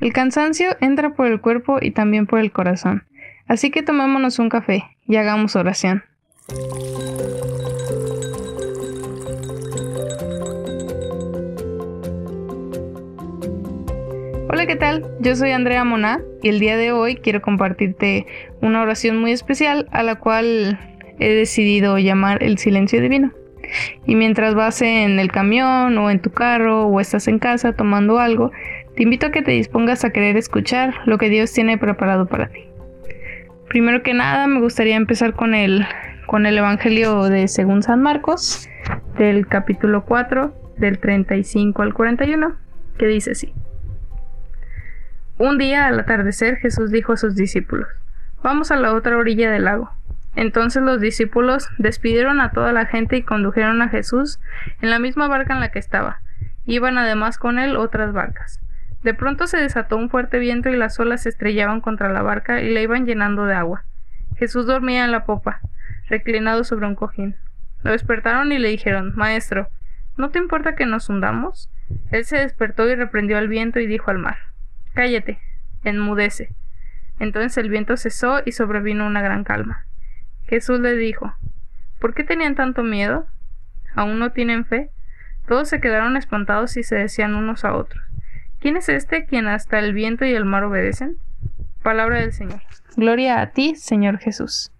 [0.00, 3.04] El cansancio entra por el cuerpo y también por el corazón.
[3.46, 6.04] Así que tomémonos un café y hagamos oración.
[14.48, 15.06] Hola, ¿qué tal?
[15.20, 18.26] Yo soy Andrea Moná y el día de hoy quiero compartirte
[18.62, 20.80] una oración muy especial a la cual
[21.18, 23.32] he decidido llamar el silencio divino.
[24.06, 28.18] Y mientras vas en el camión o en tu carro o estás en casa tomando
[28.18, 28.50] algo,
[29.00, 32.48] te invito a que te dispongas a querer escuchar lo que Dios tiene preparado para
[32.48, 32.68] ti.
[33.66, 35.86] Primero que nada, me gustaría empezar con el,
[36.26, 38.68] con el Evangelio de según San Marcos,
[39.16, 42.56] del capítulo 4, del 35 al 41,
[42.98, 43.54] que dice así.
[45.38, 47.88] Un día al atardecer Jesús dijo a sus discípulos,
[48.42, 49.90] Vamos a la otra orilla del lago.
[50.36, 54.40] Entonces los discípulos despidieron a toda la gente y condujeron a Jesús
[54.82, 56.20] en la misma barca en la que estaba.
[56.66, 58.60] Iban además con él otras barcas.
[59.02, 62.60] De pronto se desató un fuerte viento y las olas se estrellaban contra la barca
[62.60, 63.84] y la iban llenando de agua.
[64.36, 65.60] Jesús dormía en la popa,
[66.08, 67.36] reclinado sobre un cojín.
[67.82, 69.68] Lo despertaron y le dijeron Maestro,
[70.16, 71.70] ¿no te importa que nos hundamos?
[72.10, 74.38] Él se despertó y reprendió al viento y dijo al mar
[74.94, 75.38] Cállate,
[75.84, 76.54] enmudece.
[77.18, 79.86] Entonces el viento cesó y sobrevino una gran calma.
[80.46, 81.34] Jesús le dijo,
[82.00, 83.26] ¿Por qué tenían tanto miedo?
[83.94, 84.90] ¿Aún no tienen fe?
[85.46, 88.02] Todos se quedaron espantados y se decían unos a otros,
[88.60, 91.18] ¿quién es este quien hasta el viento y el mar obedecen?
[91.82, 92.62] Palabra del Señor.
[92.96, 94.70] Gloria a ti, Señor Jesús.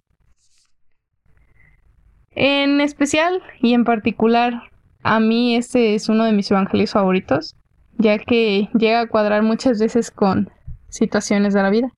[2.33, 4.71] En especial y en particular,
[5.03, 7.57] a mí este es uno de mis evangelios favoritos,
[7.97, 10.51] ya que llega a cuadrar muchas veces con
[10.89, 11.89] situaciones de la vida.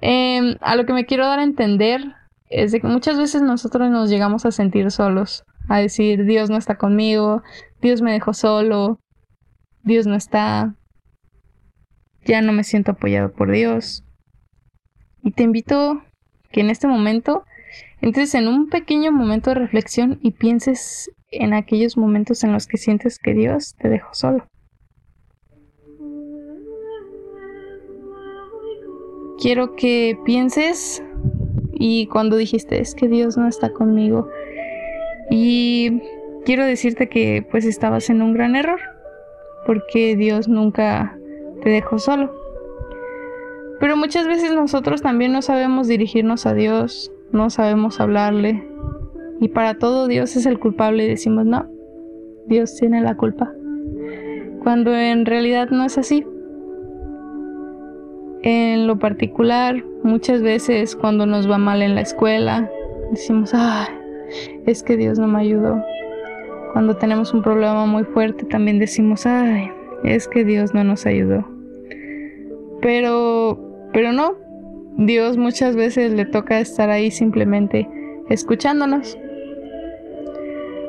[0.00, 2.02] Em, a lo que me quiero dar a entender
[2.48, 6.56] es de que muchas veces nosotros nos llegamos a sentir solos, a decir Dios no
[6.56, 7.42] está conmigo,
[7.80, 8.98] Dios me dejó solo,
[9.82, 10.74] Dios no está,
[12.24, 14.04] ya no me siento apoyado por Dios.
[15.22, 16.02] Y te invito
[16.50, 17.44] que en este momento
[18.00, 22.76] entres en un pequeño momento de reflexión y pienses en aquellos momentos en los que
[22.76, 24.46] sientes que Dios te dejó solo.
[29.42, 31.02] quiero que pienses
[31.72, 34.28] y cuando dijiste es que Dios no está conmigo
[35.30, 36.00] y
[36.44, 38.78] quiero decirte que pues estabas en un gran error
[39.66, 41.16] porque Dios nunca
[41.62, 42.32] te dejó solo.
[43.80, 48.64] Pero muchas veces nosotros también no sabemos dirigirnos a Dios, no sabemos hablarle
[49.40, 51.66] y para todo Dios es el culpable y decimos no,
[52.46, 53.52] Dios tiene la culpa.
[54.62, 56.24] Cuando en realidad no es así.
[58.42, 62.70] En lo particular, muchas veces cuando nos va mal en la escuela,
[63.10, 63.86] decimos, ay,
[64.66, 65.82] es que Dios no me ayudó.
[66.72, 69.70] Cuando tenemos un problema muy fuerte, también decimos, ay,
[70.04, 71.44] es que Dios no nos ayudó.
[72.80, 73.58] Pero,
[73.92, 74.34] pero no,
[74.96, 77.88] Dios muchas veces le toca estar ahí simplemente
[78.28, 79.18] escuchándonos.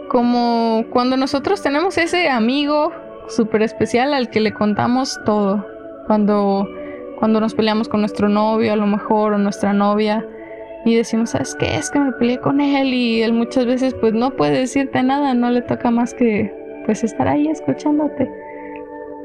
[0.10, 2.92] Como cuando nosotros tenemos ese amigo
[3.28, 5.66] súper especial al que le contamos todo.
[6.08, 6.68] Cuando
[7.24, 10.28] cuando nos peleamos con nuestro novio a lo mejor o nuestra novia
[10.86, 11.76] y decimos, ¿sabes qué?
[11.76, 15.34] Es que me peleé con él y él muchas veces pues no puede decirte nada,
[15.34, 16.54] no le toca más que
[16.86, 18.30] pues estar ahí escuchándote.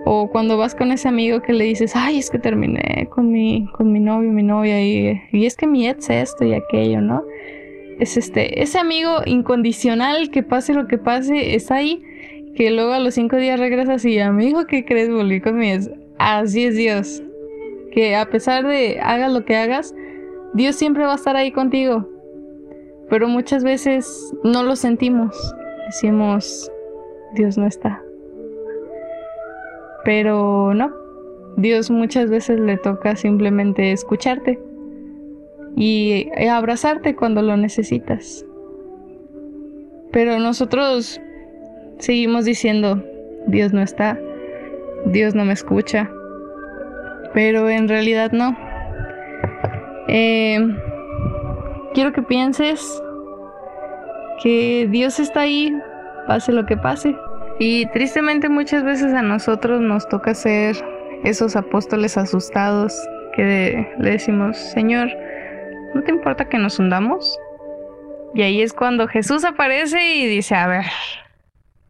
[0.05, 3.69] O cuando vas con ese amigo que le dices, ay, es que terminé con mi,
[3.73, 7.25] con mi novio, mi novia, y, y es que mi ex esto y aquello, ¿no?
[7.99, 12.03] Es este, ese amigo incondicional que pase lo que pase, está ahí,
[12.55, 15.11] que luego a los cinco días regresas y, amigo, ¿qué crees?
[15.11, 15.91] Volví con mi ex.
[16.19, 17.23] Así es Dios
[17.99, 19.95] que a pesar de hagas lo que hagas,
[20.55, 22.09] Dios siempre va a estar ahí contigo.
[23.09, 25.55] Pero muchas veces no lo sentimos.
[25.87, 26.71] Decimos,
[27.35, 28.03] Dios no está.
[30.05, 30.93] Pero no.
[31.57, 34.61] Dios muchas veces le toca simplemente escucharte
[35.75, 38.45] y abrazarte cuando lo necesitas.
[40.13, 41.21] Pero nosotros
[41.99, 43.03] seguimos diciendo,
[43.47, 44.19] Dios no está,
[45.07, 46.11] Dios no me escucha,
[47.35, 48.68] pero en realidad no.
[50.09, 50.59] Eh,
[51.95, 53.03] quiero que pienses
[54.43, 55.77] que Dios está ahí,
[56.27, 57.17] pase lo que pase.
[57.59, 60.77] Y tristemente muchas veces a nosotros nos toca ser
[61.25, 62.95] esos apóstoles asustados
[63.35, 65.09] que le decimos, Señor,
[65.95, 67.37] ¿no te importa que nos hundamos?
[68.35, 70.85] Y ahí es cuando Jesús aparece y dice, a ver,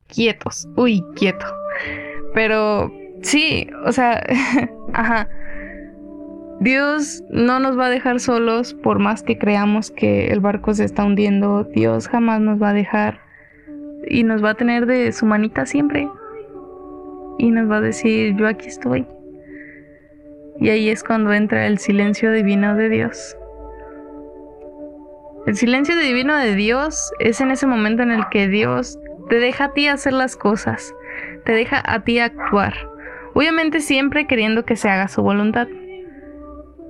[0.06, 1.46] quietos, uy, quieto.
[2.32, 2.90] Pero
[3.22, 4.22] sí, o sea,
[4.94, 5.28] ajá.
[6.60, 10.84] Dios no nos va a dejar solos por más que creamos que el barco se
[10.84, 11.62] está hundiendo.
[11.64, 13.20] Dios jamás nos va a dejar
[14.08, 16.08] y nos va a tener de su manita siempre.
[17.38, 19.06] Y nos va a decir, yo aquí estoy.
[20.60, 23.36] Y ahí es cuando entra el silencio divino de Dios.
[25.46, 29.66] El silencio divino de Dios es en ese momento en el que Dios te deja
[29.66, 30.92] a ti hacer las cosas,
[31.44, 32.74] te deja a ti actuar.
[33.34, 35.68] Obviamente siempre queriendo que se haga su voluntad.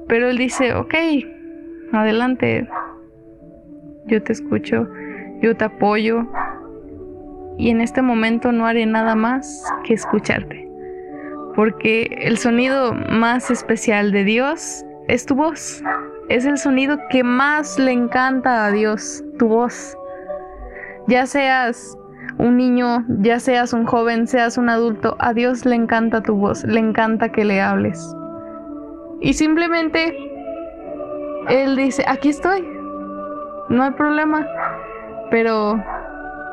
[0.08, 0.94] Pero Él dice, ok,
[1.92, 2.68] adelante,
[4.06, 4.88] yo te escucho,
[5.42, 6.26] yo te apoyo.
[7.58, 10.68] Y en este momento no haré nada más que escucharte
[11.58, 15.82] porque el sonido más especial de Dios es tu voz.
[16.28, 19.96] Es el sonido que más le encanta a Dios, tu voz.
[21.08, 21.98] Ya seas
[22.38, 26.62] un niño, ya seas un joven, seas un adulto, a Dios le encanta tu voz,
[26.62, 28.14] le encanta que le hables.
[29.20, 30.16] Y simplemente
[31.48, 32.66] Él dice, aquí estoy,
[33.68, 34.46] no hay problema,
[35.30, 35.82] pero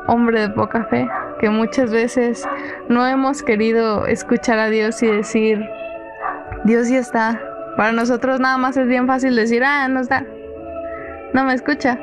[0.08, 1.08] hombre de poca fe,
[1.40, 2.46] que muchas veces
[2.88, 5.64] no hemos querido escuchar a Dios y decir,
[6.64, 7.40] Dios ya está.
[7.76, 10.24] Para nosotros nada más es bien fácil decir, ah, no está,
[11.34, 11.98] no me escucha.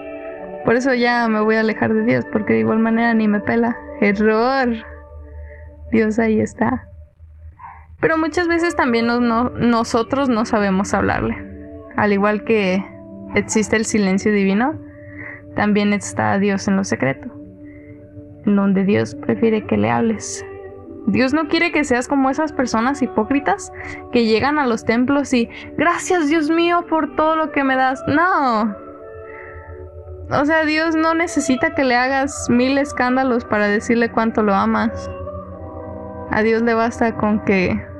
[0.65, 3.41] Por eso ya me voy a alejar de Dios, porque de igual manera ni me
[3.41, 3.75] pela.
[3.99, 4.69] Error.
[5.91, 6.87] Dios ahí está.
[8.03, 11.37] Pero muchas veces también nosotros no sabemos hablarle.
[11.95, 12.83] Al igual que
[13.33, 14.77] existe el silencio divino,
[15.55, 17.31] también está Dios en lo secreto
[18.45, 20.45] en donde Dios prefiere que le hables.
[21.07, 23.71] Dios no quiere que seas como esas personas hipócritas
[24.11, 25.47] que llegan a los templos y
[25.77, 28.03] gracias Dios mío por todo lo que me das.
[28.07, 28.75] No.
[30.29, 35.09] O sea, Dios no necesita que le hagas mil escándalos para decirle cuánto lo amas.
[36.31, 37.92] A Dios le basta con que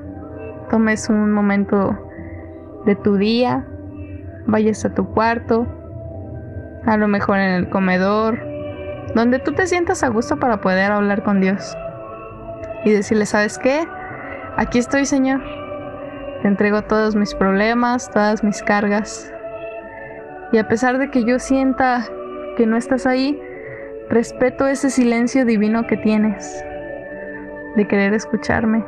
[0.73, 1.95] tomes un momento
[2.87, 3.63] de tu día,
[4.47, 5.67] vayas a tu cuarto,
[6.83, 8.39] a lo mejor en el comedor,
[9.13, 11.77] donde tú te sientas a gusto para poder hablar con Dios
[12.85, 13.87] y decirle, ¿sabes qué?
[14.57, 15.43] Aquí estoy, Señor.
[16.41, 19.31] Te entrego todos mis problemas, todas mis cargas.
[20.53, 22.03] Y a pesar de que yo sienta
[22.57, 23.39] que no estás ahí,
[24.09, 26.65] respeto ese silencio divino que tienes,
[27.75, 28.83] de querer escucharme,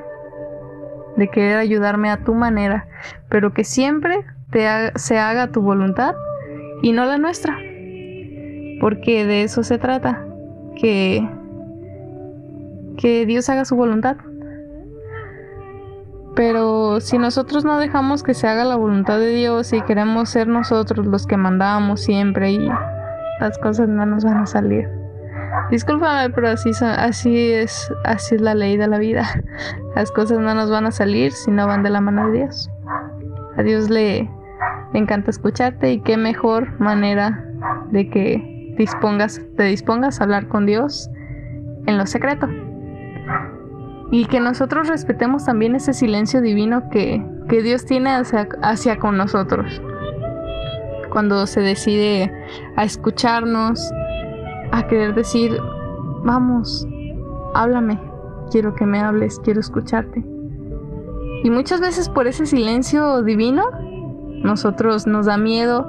[1.18, 2.88] de querer ayudarme a tu manera,
[3.30, 4.18] pero que siempre
[4.52, 6.16] te se haga tu voluntad
[6.82, 7.58] y no la nuestra
[8.80, 10.26] porque de eso se trata,
[10.80, 11.28] que,
[12.98, 14.18] que Dios haga su voluntad.
[16.36, 20.48] Pero si nosotros no dejamos que se haga la voluntad de Dios y queremos ser
[20.48, 22.70] nosotros los que mandamos siempre y
[23.40, 25.05] las cosas no nos van a salir.
[25.72, 29.25] Discúlpame, pero así, así es, así es la ley de la vida.
[29.96, 32.69] Las cosas no nos van a salir si no van de la mano de Dios.
[33.57, 34.30] A Dios le,
[34.94, 37.44] encanta escucharte y qué mejor manera
[37.92, 41.10] de que dispongas, te dispongas a hablar con Dios
[41.86, 42.48] en lo secreto.
[44.12, 49.18] Y que nosotros respetemos también ese silencio divino que, que Dios tiene hacia, hacia con
[49.18, 49.81] nosotros.
[51.12, 52.31] Cuando se decide
[52.75, 53.92] a escucharnos,
[54.80, 55.60] a querer decir,
[56.24, 56.88] vamos,
[57.54, 58.00] háblame,
[58.51, 60.24] quiero que me hables, quiero escucharte.
[61.44, 63.63] Y muchas veces por ese silencio divino,
[64.44, 65.88] nosotros nos da miedo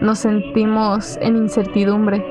[0.00, 2.24] nos sentimos en incertidumbre.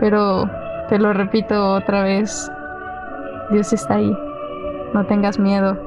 [0.00, 0.50] Pero
[0.88, 2.50] te lo repito otra vez,
[3.50, 4.16] Dios está ahí,
[4.94, 5.78] no tengas miedo,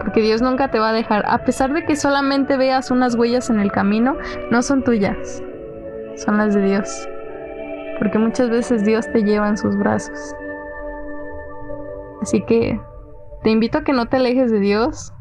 [0.00, 3.50] porque Dios nunca te va a dejar, a pesar de que solamente veas unas huellas
[3.50, 4.16] en el camino,
[4.50, 5.42] no son tuyas,
[6.16, 7.08] son las de Dios,
[7.98, 10.34] porque muchas veces Dios te lleva en sus brazos.
[12.22, 12.80] Así que
[13.42, 15.12] te invito a que no te alejes de Dios,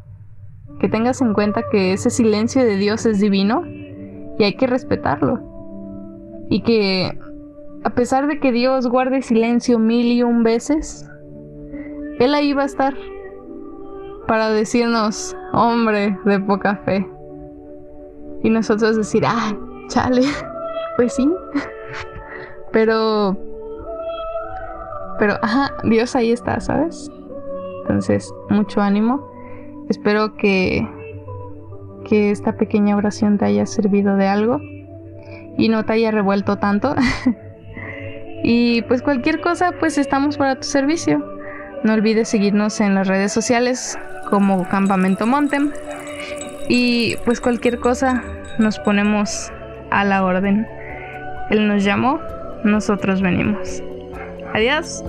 [0.80, 5.40] que tengas en cuenta que ese silencio de Dios es divino y hay que respetarlo.
[6.50, 7.18] Y que
[7.84, 11.10] a pesar de que Dios guarde silencio mil y un veces,
[12.20, 12.94] Él ahí va a estar
[14.28, 17.06] para decirnos, hombre de poca fe.
[18.44, 19.56] Y nosotros decir, ah,
[19.88, 20.24] chale,
[20.96, 21.30] pues sí.
[22.72, 23.38] Pero,
[25.20, 27.12] pero, ajá, Dios ahí está, ¿sabes?
[27.82, 29.32] Entonces, mucho ánimo.
[29.90, 30.88] Espero que,
[32.06, 34.60] que esta pequeña oración te haya servido de algo
[35.58, 36.96] y no te haya revuelto tanto.
[38.44, 41.24] y pues cualquier cosa, pues estamos para tu servicio.
[41.84, 45.72] No olvides seguirnos en las redes sociales como Campamento Montem.
[46.70, 48.24] Y pues cualquier cosa
[48.58, 49.52] nos ponemos
[49.92, 50.66] a la orden.
[51.50, 52.20] Él nos llamó,
[52.64, 53.84] nosotros venimos.
[54.54, 55.04] Adiós.